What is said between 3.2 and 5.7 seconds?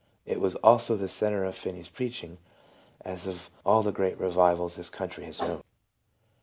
of all the great Eevivals this country has known.